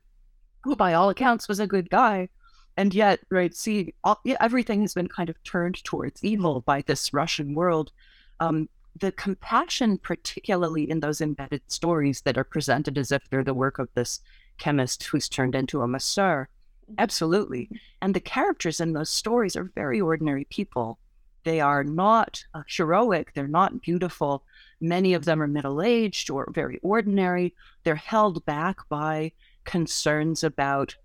[0.64, 2.30] who by all accounts was a good guy.
[2.78, 6.82] And yet, right, see, all, yeah, everything has been kind of turned towards evil by
[6.82, 7.92] this Russian world.
[8.40, 8.68] Um,
[9.00, 13.80] the compassion, particularly in those embedded stories that are presented as if they're the work
[13.80, 14.20] of this
[14.58, 16.48] chemist who's turned into a masseur,
[16.86, 16.96] mm-hmm.
[17.00, 17.70] absolutely.
[18.02, 21.00] And the characters in those stories are very ordinary people.
[21.44, 24.44] They are not uh, heroic, they're not beautiful.
[24.80, 27.54] Many of them are middle aged or very ordinary.
[27.84, 29.32] They're held back by
[29.66, 30.96] concerns about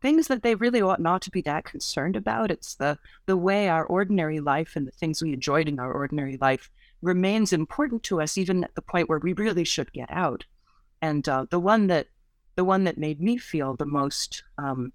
[0.00, 2.50] things that they really ought not to be that concerned about.
[2.50, 6.38] It's the the way our ordinary life and the things we enjoyed in our ordinary
[6.40, 6.70] life
[7.02, 10.44] remains important to us, even at the point where we really should get out.
[11.00, 12.08] And uh, the one that
[12.56, 14.92] the one that made me feel the most um,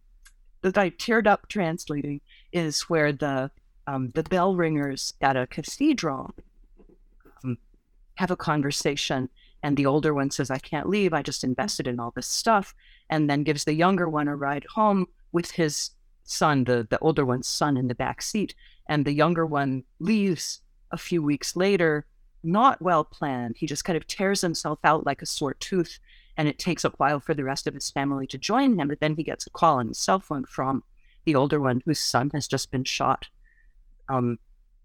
[0.62, 2.20] that I teared up translating
[2.52, 3.52] is where the
[3.88, 6.34] um, the bell ringers at a cathedral
[7.44, 7.58] um,
[8.16, 9.30] have a conversation,
[9.62, 11.14] and the older one says, "I can't leave.
[11.14, 12.76] I just invested in all this stuff,"
[13.10, 15.92] and then gives the younger one a ride home with his
[16.26, 18.56] son, the the older one's son, in the back seat,
[18.90, 20.60] and the younger one leaves
[20.94, 22.06] a few weeks later,
[22.44, 23.58] not well planned.
[23.58, 26.00] He just kind of tears himself out like a sore tooth,
[26.38, 28.88] and it takes a while for the rest of his family to join him.
[28.88, 30.84] But then he gets a call on his cell phone from
[31.26, 33.28] the older one, whose son has just been shot
[34.10, 34.38] um,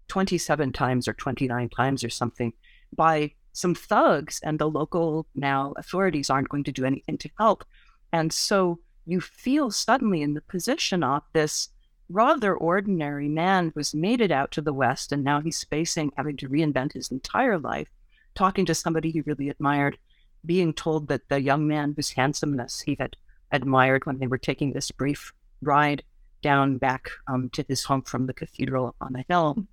[0.07, 2.53] 27 times or 29 times or something
[2.95, 7.63] by some thugs, and the local now authorities aren't going to do anything to help.
[8.11, 11.69] And so you feel suddenly in the position of this
[12.09, 16.35] rather ordinary man who's made it out to the West and now he's facing having
[16.37, 17.87] to reinvent his entire life,
[18.35, 19.97] talking to somebody he really admired,
[20.45, 23.15] being told that the young man whose handsomeness he had
[23.51, 26.03] admired when they were taking this brief ride
[26.41, 29.65] down back um, to his home from the cathedral on the hill.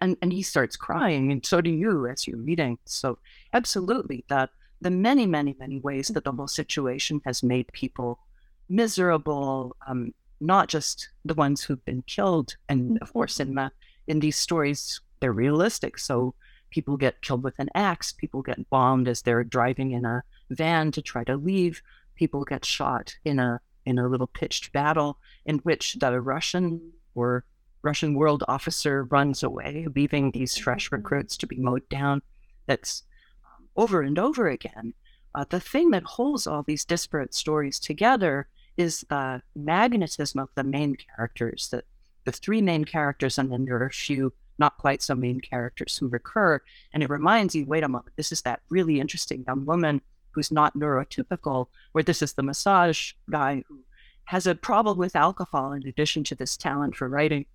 [0.00, 2.78] And, and he starts crying, and so do you as you're reading.
[2.84, 3.18] So,
[3.52, 8.20] absolutely, that the many, many, many ways that the whole situation has made people
[8.68, 12.56] miserable, um, not just the ones who've been killed.
[12.68, 13.70] And of course, in, the,
[14.06, 15.98] in these stories, they're realistic.
[15.98, 16.34] So
[16.70, 20.92] people get killed with an axe, people get bombed as they're driving in a van
[20.92, 21.82] to try to leave,
[22.14, 27.44] people get shot in a in a little pitched battle in which the Russian or
[27.82, 30.96] Russian world officer runs away, leaving these fresh mm-hmm.
[30.96, 32.20] recruits to be mowed down.
[32.66, 33.04] That's
[33.44, 34.92] um, over and over again.
[35.34, 40.64] Uh, the thing that holds all these disparate stories together is the magnetism of the
[40.64, 41.82] main characters, the,
[42.24, 45.96] the three main characters, and then there are a few not quite so main characters
[45.96, 46.60] who recur.
[46.92, 50.02] And it reminds you wait a moment, this is that really interesting young woman
[50.32, 53.80] who's not neurotypical, where this is the massage guy who
[54.24, 57.46] has a problem with alcohol in addition to this talent for writing.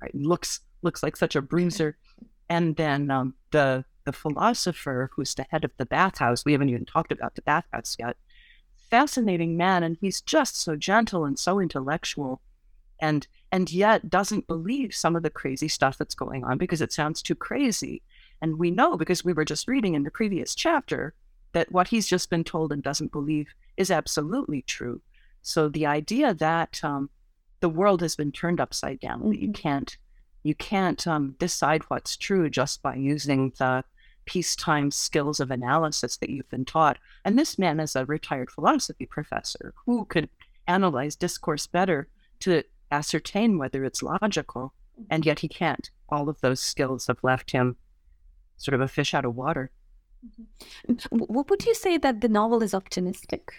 [0.00, 0.14] Right?
[0.14, 1.98] Looks looks like such a bruiser.
[2.48, 6.44] And then um, the the philosopher who's the head of the bathhouse.
[6.44, 8.16] We haven't even talked about the bathhouse yet.
[8.94, 12.40] Fascinating man, and he's just so gentle and so intellectual,
[13.00, 16.92] and and yet doesn't believe some of the crazy stuff that's going on because it
[16.92, 18.02] sounds too crazy.
[18.40, 21.12] And we know because we were just reading in the previous chapter
[21.54, 25.00] that what he's just been told and doesn't believe is absolutely true.
[25.42, 27.10] So the idea that um,
[27.58, 29.32] the world has been turned upside down, mm-hmm.
[29.32, 29.96] you can't
[30.44, 33.82] you can't um, decide what's true just by using the
[34.26, 36.98] peacetime skills of analysis that you've been taught.
[37.24, 40.28] And this man is a retired philosophy professor who could
[40.66, 42.08] analyze discourse better
[42.40, 44.72] to ascertain whether it's logical,
[45.10, 45.90] and yet he can't.
[46.08, 47.76] All of those skills have left him
[48.56, 49.70] sort of a fish out of water.
[50.88, 51.18] Mm-hmm.
[51.18, 53.52] What would you say that the novel is optimistic?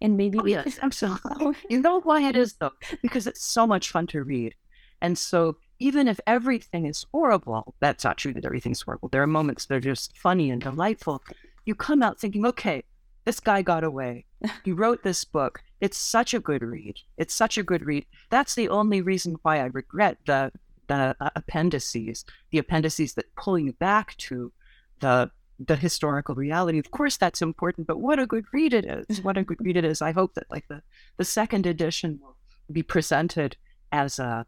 [0.00, 1.54] And maybe oh, yes, absolutely.
[1.70, 2.72] you know why it is though?
[3.02, 4.54] Because it's so much fun to read.
[5.00, 9.08] And so even if everything is horrible, that's not true that everything's horrible.
[9.08, 11.20] There are moments that are just funny and delightful.
[11.64, 12.84] You come out thinking, okay,
[13.24, 14.24] this guy got away.
[14.64, 15.60] He wrote this book.
[15.80, 16.96] It's such a good read.
[17.16, 18.06] It's such a good read.
[18.30, 20.52] That's the only reason why I regret the
[20.88, 24.52] the uh, appendices, the appendices that pull you back to
[25.00, 26.78] the the historical reality.
[26.78, 29.22] Of course, that's important, but what a good read it is!
[29.22, 30.02] What a good read it is!
[30.02, 30.82] I hope that like the
[31.18, 32.36] the second edition will
[32.70, 33.56] be presented
[33.90, 34.46] as a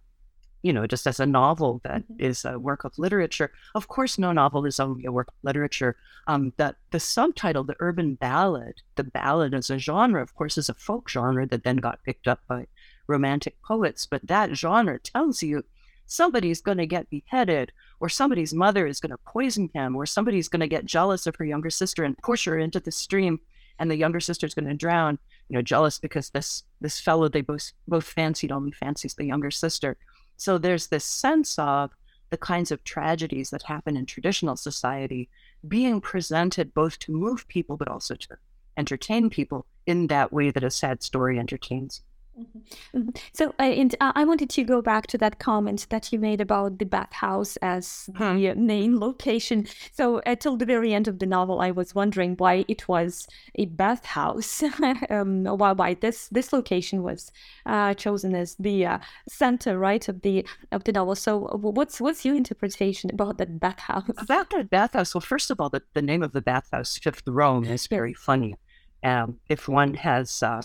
[0.65, 2.55] you know, just as a novel that mm-hmm.
[2.55, 3.53] a work of literature.
[3.75, 5.95] Of course, no novel is only a work of literature.
[6.27, 10.71] Um, that the subtitle, the urban ballad, the ballad as a genre, of course, is
[10.71, 12.67] a folk genre that then got picked up by
[13.07, 14.07] romantic poets.
[14.07, 15.65] But that genre tells you
[16.07, 20.49] somebody's going to get beheaded, or somebody's mother is going to poison him, or somebody's
[20.49, 23.39] going to get jealous of her younger sister and push her into the stream,
[23.79, 25.19] and the younger sister's going to drown.
[25.51, 29.51] You know, jealous because this this fellow they both both fancied only fancies the younger
[29.51, 29.99] sister.
[30.37, 31.93] So there's this sense of
[32.31, 35.29] the kinds of tragedies that happen in traditional society
[35.67, 38.37] being presented both to move people but also to
[38.77, 42.03] entertain people in that way that a sad story entertains.
[42.39, 42.99] Mm-hmm.
[42.99, 43.11] mm-hmm.
[43.33, 46.41] So, uh, and, uh, I wanted to go back to that comment that you made
[46.41, 48.37] about the bathhouse as hmm.
[48.37, 49.67] the main location.
[49.93, 53.67] So, until the very end of the novel, I was wondering why it was a
[53.67, 54.63] bathhouse,
[55.11, 57.31] um, why why this this location was
[57.67, 61.15] uh, chosen as the uh, center, right, of the of the novel.
[61.15, 64.11] So, what's what's your interpretation about that bathhouse?
[64.19, 65.15] About that bathhouse.
[65.15, 68.57] Well, first of all, the, the name of the bathhouse, Fifth Rome, is very funny.
[69.05, 70.63] Um, if one has uh,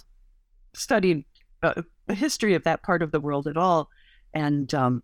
[0.74, 1.26] studied
[1.64, 3.90] uh, a history of that part of the world at all.
[4.34, 5.04] And um,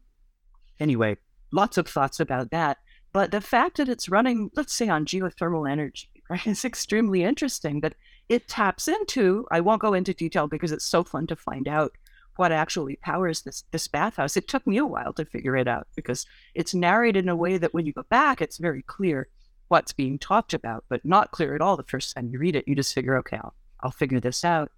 [0.79, 1.17] anyway,
[1.51, 2.77] lots of thoughts about that.
[3.13, 7.81] But the fact that it's running, let's say, on geothermal energy, right, is extremely interesting.
[7.81, 7.95] That
[8.29, 9.45] it taps into.
[9.51, 11.93] I won't go into detail because it's so fun to find out
[12.35, 14.35] what actually powers this this bathhouse.
[14.35, 17.57] It took me a while to figure it out because it's narrated in a way
[17.57, 19.29] that when you go back, it's very clear
[19.67, 22.67] what's being talked about, but not clear at all the first time you read it.
[22.67, 24.71] You just figure, okay, I'll, I'll figure this out.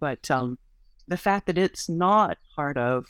[0.00, 0.58] But um,
[1.08, 3.06] the fact that it's not part of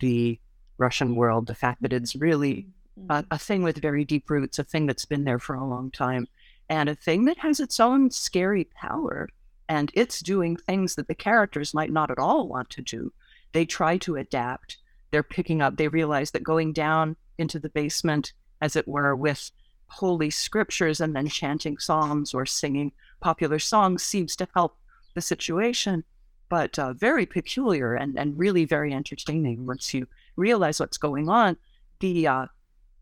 [0.00, 0.38] the
[0.78, 3.26] Russian world, the fact that it's really a, mm-hmm.
[3.30, 6.26] a, thing with very deep roots, a thing that's been there for a long time,
[6.68, 9.28] and a thing that has its own scary power.
[9.68, 13.12] And it's doing things that the characters might not at all want to do.
[13.52, 14.78] They try to adapt.
[15.10, 19.50] They're picking up, they realize that going down into the basement, as it were, with
[19.88, 24.76] holy scriptures and then chanting psalms or singing popular songs seems to help
[25.14, 26.04] the situation
[26.48, 31.56] but uh, very peculiar and, and really very entertaining once you realize what's going on.
[32.00, 32.46] The uh,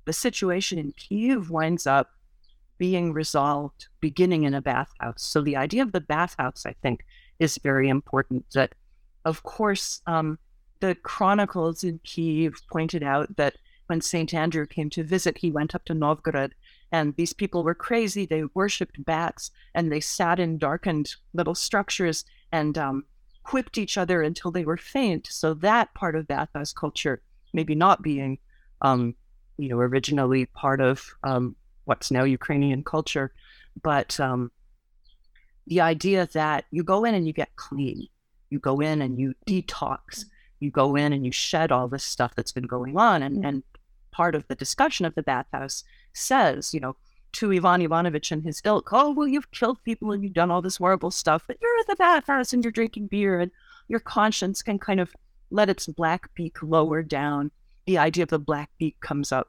[0.05, 2.11] the situation in Kiev winds up
[2.79, 5.23] being resolved beginning in a bathhouse.
[5.23, 7.05] So the idea of the bathhouse, I think,
[7.39, 8.45] is very important.
[8.55, 8.75] That,
[9.25, 10.39] of course, um,
[10.81, 13.55] the chronicles in Kiev pointed out that
[13.87, 16.55] when Saint Andrew came to visit, he went up to Novgorod
[16.91, 18.27] And these people were crazy.
[18.27, 23.05] They worshipped bats and they sat in darkened little structures and um,
[23.53, 25.29] whipped each other until they were faint.
[25.31, 27.23] So that part of Bathhouse culture,
[27.53, 28.39] maybe not being,
[28.81, 29.15] um,
[29.59, 33.33] you know, originally part of um, what's now Ukrainian culture,
[33.83, 34.51] but um,
[35.67, 38.09] the idea that you go in and you get clean,
[38.51, 40.25] you go in and you detox,
[40.61, 43.63] you go in and you shed all this stuff that's been going on, and and
[44.11, 45.83] part of the discussion of the bathhouse
[46.13, 46.97] says, you know,
[47.35, 50.63] to Ivan Ivanovich and his ilk, oh, well, you've killed people and you've done all
[50.63, 53.51] this horrible stuff, but you're at the bathhouse and you're drinking beer and
[53.89, 55.13] your conscience can kind of
[55.51, 57.51] let its black beak lower down.
[57.87, 59.49] The idea of the black beak comes up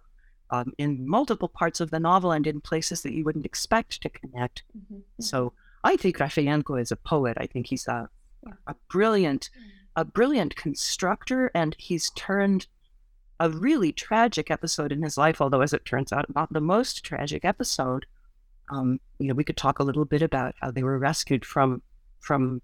[0.52, 4.10] um, in multiple parts of the novel and in places that you wouldn't expect to
[4.10, 4.64] connect.
[4.78, 5.00] Mm-hmm.
[5.22, 7.38] So I think Rafeyenko is a poet.
[7.40, 8.10] I think he's a,
[8.68, 9.50] a brilliant,
[9.96, 12.68] a brilliant constructor, and he's turned
[13.40, 17.04] a really tragic episode in his life, although as it turns out, not the most
[17.04, 18.06] tragic episode.
[18.70, 21.82] Um, you know, we could talk a little bit about how they were rescued from
[22.20, 22.62] from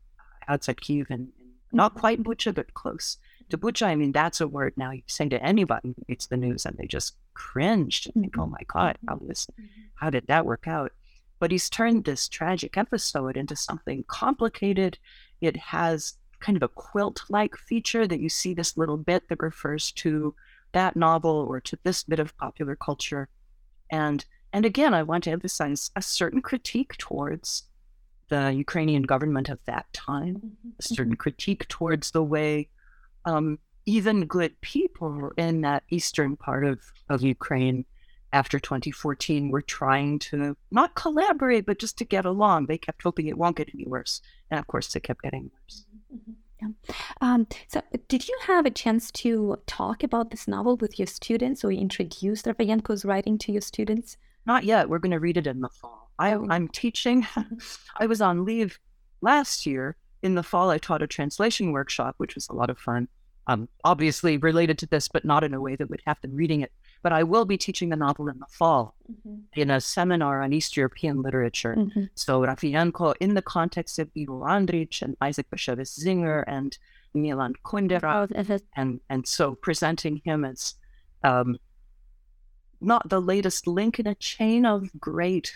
[0.48, 1.30] outside Kiev and,
[1.74, 2.32] not quite mm-hmm.
[2.32, 3.18] Bucha, but close
[3.50, 3.86] to Bucha.
[3.88, 6.78] I mean, that's a word now you say to anybody who reads the news and
[6.78, 9.82] they just cringe and think, oh my God, how, this, mm-hmm.
[9.96, 10.92] how did that work out?
[11.40, 14.98] But he's turned this tragic episode into something complicated.
[15.40, 19.42] It has kind of a quilt like feature that you see this little bit that
[19.42, 20.36] refers to
[20.74, 23.30] that novel or to this bit of popular culture.
[23.92, 27.64] And and again, I want to emphasize a certain critique towards
[28.30, 30.70] the Ukrainian government of that time, mm-hmm.
[30.78, 32.70] a certain critique towards the way
[33.26, 37.86] um, even good people in that eastern part of, of Ukraine
[38.34, 42.66] after 2014 were trying to not collaborate, but just to get along.
[42.66, 44.22] They kept hoping it won't get any worse.
[44.50, 45.86] And of course, it kept getting worse.
[46.14, 46.32] Mm-hmm.
[46.62, 46.70] Yeah.
[47.22, 51.64] Um, so, did you have a chance to talk about this novel with your students
[51.64, 54.18] or introduce Rafeyenko's writing to your students?
[54.46, 54.90] Not yet.
[54.90, 56.12] We're going to read it in the fall.
[56.20, 56.46] I, oh.
[56.50, 57.26] I'm teaching.
[57.98, 58.80] I was on leave
[59.22, 59.98] last year.
[60.24, 63.08] In the fall, I taught a translation workshop, which was a lot of fun.
[63.48, 66.62] Um, obviously related to this, but not in a way that would have them reading
[66.62, 66.72] it.
[67.04, 69.40] But I will be teaching the novel in the fall mm-hmm.
[69.54, 71.76] in a seminar on East European literature.
[71.76, 72.06] Mm-hmm.
[72.16, 76.78] So Rafeyenko, in the context of Ivo Andrić and Isaac Bashevis Singer and
[77.14, 80.76] Milan Kundera, oh, and and so presenting him as
[81.24, 81.58] um,
[82.80, 85.52] not the latest link in a chain of great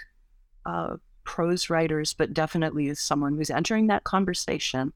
[0.65, 4.93] uh, prose writers, but definitely as someone who's entering that conversation.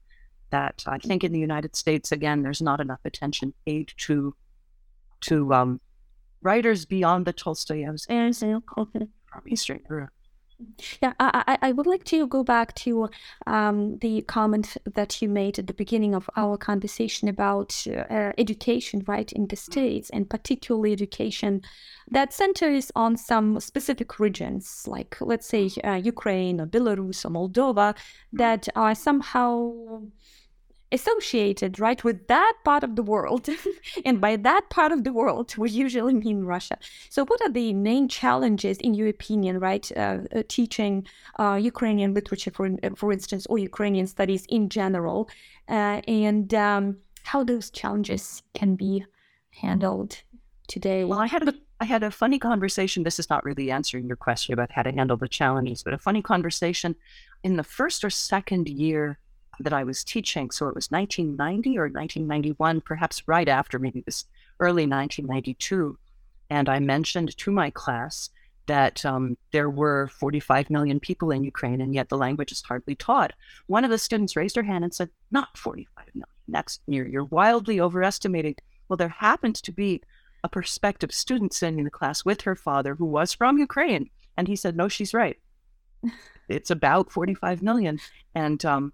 [0.50, 4.34] That I think in the United States, again, there's not enough attention paid to
[5.20, 5.80] to um,
[6.42, 8.06] writers beyond the Tolstoyevs.
[9.26, 10.10] From Eastern Europe.
[11.02, 13.08] Yeah, I, I would like to go back to
[13.46, 19.02] um, the comment that you made at the beginning of our conversation about uh, education,
[19.06, 21.62] right, in the States, and particularly education
[22.10, 27.96] that centers on some specific regions, like, let's say, uh, Ukraine or Belarus or Moldova,
[28.32, 30.02] that are somehow
[30.92, 33.48] associated right with that part of the world.
[34.04, 36.78] And by that part of the world we usually mean russia.
[37.08, 41.06] So what are the main challenges in your opinion right uh, uh, teaching
[41.38, 45.28] uh, ukrainian literature for, uh, for instance or ukrainian studies in general?
[45.68, 49.04] Uh, and um, how those challenges can be
[49.50, 50.22] handled
[50.68, 51.04] today?
[51.04, 53.04] Well i had a I had a funny conversation.
[53.04, 55.98] This is not really answering your question about how to handle the challenges, but a
[55.98, 56.94] funny conversation
[57.42, 59.18] in the first or second year
[59.60, 60.50] that I was teaching.
[60.50, 64.24] So it was 1990 or 1991, perhaps right after, maybe this
[64.58, 65.98] early 1992.
[66.48, 68.30] And I mentioned to my class
[68.66, 72.94] that um, there were 45 million people in Ukraine, and yet the language is hardly
[72.94, 73.32] taught.
[73.66, 76.26] One of the students raised her hand and said, Not 45 million.
[76.48, 78.56] That's you're, you're wildly overestimating.
[78.88, 80.02] Well, there happened to be
[80.42, 84.10] a prospective student sitting in the class with her father who was from Ukraine.
[84.36, 85.38] And he said, No, she's right.
[86.48, 87.98] it's about 45 million.
[88.34, 88.92] And um,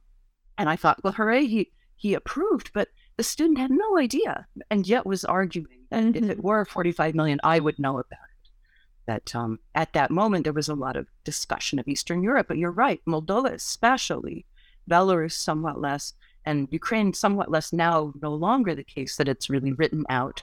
[0.58, 2.70] and I thought, well, hooray, he, he approved.
[2.72, 6.24] But the student had no idea and yet was arguing that mm-hmm.
[6.24, 8.50] if it were 45 million, I would know about it.
[9.06, 12.48] That um, at that moment, there was a lot of discussion of Eastern Europe.
[12.48, 14.44] But you're right, Moldova especially,
[14.90, 19.72] Belarus somewhat less, and Ukraine somewhat less now, no longer the case that it's really
[19.72, 20.42] written out.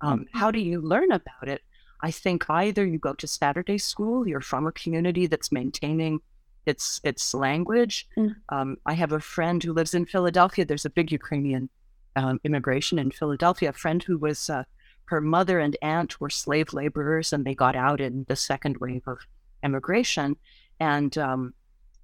[0.00, 0.38] Um, mm-hmm.
[0.38, 1.62] how do you learn about it?
[2.00, 6.20] I think either you go to Saturday school, you're from a community that's maintaining
[6.66, 8.08] its its language.
[8.16, 8.36] Mm.
[8.50, 10.64] Um, I have a friend who lives in Philadelphia.
[10.64, 11.68] There's a big Ukrainian
[12.16, 13.70] um, immigration in Philadelphia.
[13.70, 14.64] A friend who was uh,
[15.06, 19.02] her mother and aunt were slave laborers, and they got out in the second wave
[19.06, 19.18] of
[19.62, 20.36] immigration,
[20.80, 21.54] and um,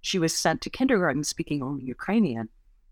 [0.00, 2.48] she was sent to kindergarten speaking only Ukrainian.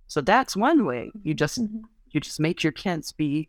[0.08, 1.12] So that's one way.
[1.22, 1.82] You just mm-hmm.
[2.10, 3.48] you just make your kids be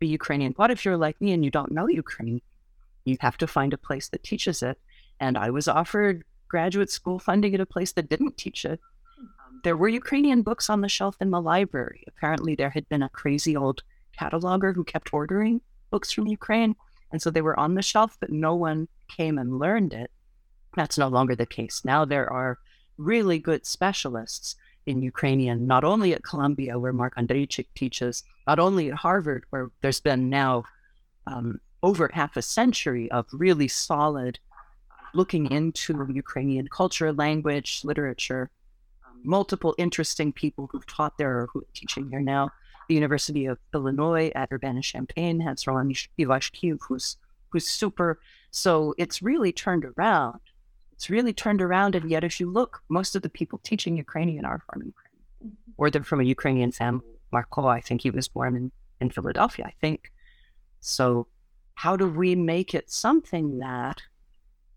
[0.00, 0.52] be Ukrainian.
[0.56, 2.42] What if you're like me and you don't know Ukrainian?
[3.04, 4.78] You have to find a place that teaches it.
[5.20, 8.80] And I was offered graduate school funding at a place that didn't teach it.
[9.18, 12.04] Um, there were Ukrainian books on the shelf in the library.
[12.12, 13.82] Apparently, there had been a crazy old
[14.18, 16.74] cataloger who kept ordering books from Ukraine.
[17.12, 20.10] And so they were on the shelf, but no one came and learned it.
[20.76, 21.82] That's no longer the case.
[21.84, 22.58] Now there are
[22.96, 28.90] really good specialists in Ukrainian, not only at Columbia, where Mark Andryczyk teaches, not only
[28.90, 30.64] at Harvard, where there's been now
[31.26, 34.38] um, over half a century of really solid
[35.14, 38.50] looking into Ukrainian culture, language, literature,
[39.06, 42.50] um, multiple interesting people who've taught there or who are teaching there now.
[42.88, 47.16] The University of Illinois at Urbana-Champaign has Roman Ivashkiv, who's
[47.50, 48.20] who's super.
[48.50, 50.40] So it's really turned around.
[50.92, 54.44] It's really turned around, and yet, if you look, most of the people teaching Ukrainian
[54.44, 55.72] are from Ukraine, mm-hmm.
[55.78, 57.06] or they're from a Ukrainian family.
[57.32, 60.12] Marco, I think he was born in, in Philadelphia, I think.
[60.80, 61.26] So,
[61.74, 64.02] how do we make it something that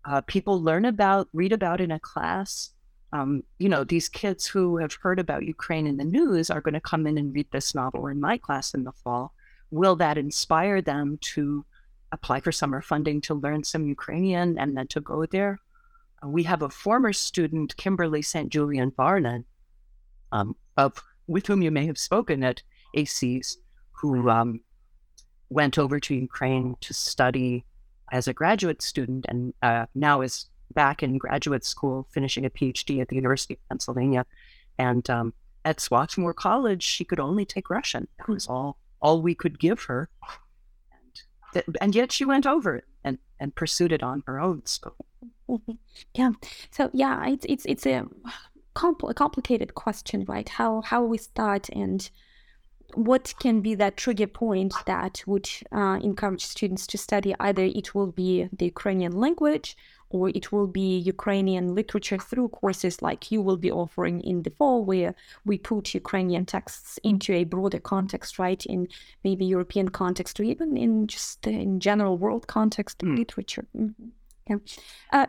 [0.04, 2.70] uh, people learn about, read about in a class?
[3.12, 6.74] Um, you know, these kids who have heard about Ukraine in the news are going
[6.74, 9.32] to come in and read this novel in my class in the fall.
[9.70, 11.64] Will that inspire them to
[12.12, 15.60] apply for summer funding to learn some Ukrainian and then to go there?
[16.26, 18.48] we have a former student, Kimberly St.
[18.50, 19.44] Julian Varnon,
[20.32, 22.62] um, of with whom you may have spoken at
[22.96, 23.56] ASEEES,
[23.92, 24.60] who um,
[25.50, 27.64] went over to Ukraine to study
[28.14, 33.00] as a graduate student and uh, now is back in graduate school, finishing a PhD
[33.00, 34.24] at the University of Pennsylvania.
[34.78, 35.34] And um,
[35.64, 38.06] at Swarthmore College, she could only take Russian.
[38.18, 40.08] That was all all we could give her,
[40.90, 44.62] and, th- and yet she went over it and and pursued it on her own.
[44.64, 44.94] So.
[46.14, 46.32] Yeah.
[46.70, 48.06] So yeah, it's it's it's a,
[48.74, 50.48] compl- a complicated question, right?
[50.48, 52.08] How how we start and
[52.94, 57.94] what can be that trigger point that would uh, encourage students to study either it
[57.94, 59.76] will be the Ukrainian language
[60.14, 64.50] or it will be Ukrainian literature through courses like you will be offering in the
[64.50, 65.14] fall, where
[65.44, 68.64] we put Ukrainian texts into a broader context, right?
[68.66, 68.86] In
[69.24, 73.18] maybe European context or even in just in general world context mm.
[73.18, 73.66] literature.
[73.76, 74.08] Mm-hmm.
[74.48, 74.56] Yeah.
[75.12, 75.26] Uh,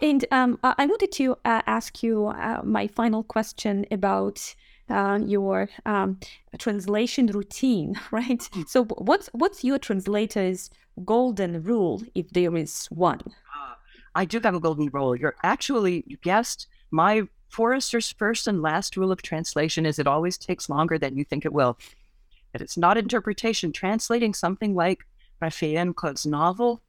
[0.00, 4.54] and um, I wanted to uh, ask you uh, my final question about
[4.88, 6.18] uh, your um,
[6.58, 8.40] translation routine, right?
[8.40, 8.68] Mm.
[8.68, 10.70] So, what's what's your translator's
[11.04, 13.20] golden rule, if there is one?
[13.20, 13.74] Uh,
[14.14, 15.16] I do have a golden rule.
[15.16, 20.36] You're actually you guessed my Forrester's first and last rule of translation is it always
[20.36, 21.78] takes longer than you think it will.
[22.52, 25.00] If it's not interpretation, translating something like
[25.42, 26.82] Rafeyenko's novel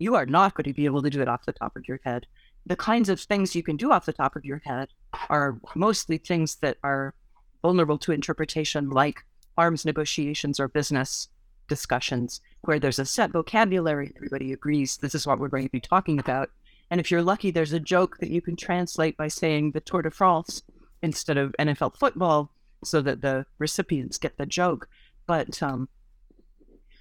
[0.00, 2.00] you are not going to be able to do it off the top of your
[2.02, 2.26] head.
[2.66, 4.88] The kinds of things you can do off the top of your head
[5.28, 7.14] are mostly things that are
[7.62, 9.24] vulnerable to interpretation, like
[9.56, 11.28] arms negotiations or business
[11.68, 15.80] discussions, where there's a set vocabulary, everybody agrees this is what we're going to be
[15.80, 16.50] talking about.
[16.90, 20.02] And if you're lucky, there's a joke that you can translate by saying the Tour
[20.02, 20.62] de France
[21.02, 22.50] instead of NFL football
[22.84, 24.88] so that the recipients get the joke.
[25.26, 25.88] But um,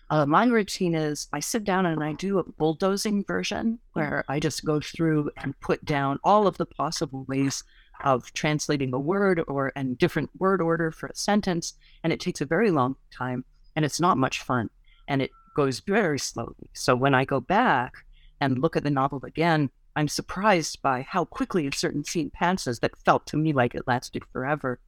[0.09, 4.39] uh, my routine is I sit down and I do a bulldozing version where I
[4.39, 7.63] just go through and put down all of the possible ways
[8.03, 11.73] of translating a word or and different word order for a sentence.
[12.03, 13.43] And it takes a very long time
[13.75, 14.69] and it's not much fun
[15.07, 16.69] and it goes very slowly.
[16.73, 17.93] So when I go back
[18.39, 22.79] and look at the novel again, I'm surprised by how quickly a certain scene passes
[22.79, 24.79] that felt to me like it lasted forever.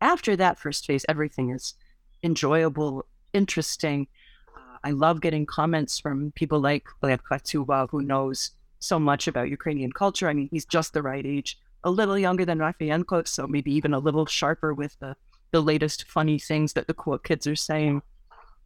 [0.00, 1.74] After that first phase, everything is
[2.22, 4.08] enjoyable, interesting,
[4.56, 8.50] uh, I love getting comments from people like Lev Kotsyuba, who knows
[8.80, 10.28] so much about Ukrainian culture.
[10.28, 13.94] I mean, he's just the right age, a little younger than Rafeyenko, so maybe even
[13.94, 15.16] a little sharper with the,
[15.50, 18.02] the latest funny things that the cool kids are saying.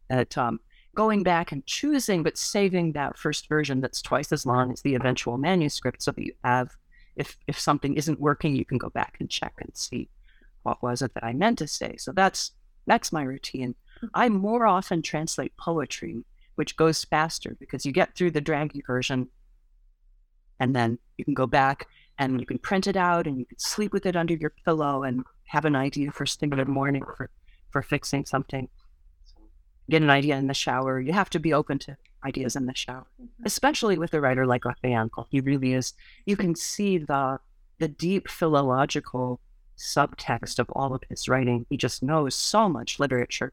[0.09, 0.59] That um,
[0.95, 4.95] going back and choosing, but saving that first version that's twice as long as the
[4.95, 6.75] eventual manuscript, so that you have,
[7.15, 10.09] if if something isn't working, you can go back and check and see
[10.63, 11.95] what was it that I meant to say.
[11.97, 12.51] So that's
[12.85, 13.75] that's my routine.
[14.13, 16.23] I more often translate poetry,
[16.55, 19.29] which goes faster because you get through the draggy version
[20.59, 21.87] and then you can go back
[22.17, 25.03] and you can print it out and you can sleep with it under your pillow
[25.03, 27.29] and have an idea first thing in the morning for,
[27.71, 28.67] for fixing something.
[29.89, 30.99] Get an idea in the shower.
[30.99, 33.45] You have to be open to ideas in the shower, mm-hmm.
[33.45, 35.27] especially with a writer like Rafeyenko.
[35.29, 35.93] He really is.
[36.25, 37.39] You can see the
[37.77, 39.41] the deep philological
[39.77, 41.65] subtext of all of his writing.
[41.69, 43.51] He just knows so much literature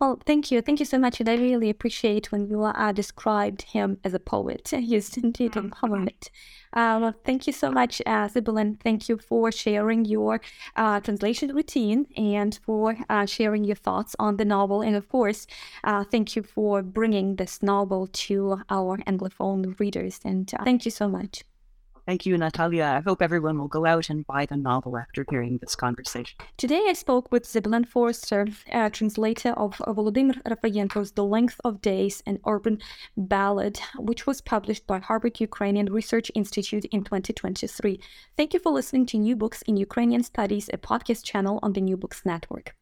[0.00, 0.62] Well, thank you.
[0.62, 1.18] Thank you so much.
[1.18, 4.68] And I really appreciate when you uh, described him as a poet.
[4.72, 6.30] He's indeed a poet.
[6.72, 10.40] Uh, thank you so much, uh, Sybil, and thank you for sharing your
[10.76, 14.82] uh, translation routine and for uh, sharing your thoughts on the novel.
[14.82, 15.46] And of course,
[15.82, 20.20] uh, thank you for bringing this novel to our Anglophone readers.
[20.24, 21.42] And uh, thank you so much.
[22.08, 22.96] Thank you, Nataliya.
[22.96, 26.38] I hope everyone will go out and buy the novel after hearing this conversation.
[26.56, 32.22] Today I spoke with Sibelan Forrester, a translator of Volodymyr Rafeyenko's The Length of Days,
[32.24, 32.78] an urban
[33.14, 38.00] ballad, which was published by Harvard Ukrainian Research Institute in 2023.
[38.38, 41.82] Thank you for listening to New Books in Ukrainian Studies, a podcast channel on the
[41.82, 42.74] New Books Network.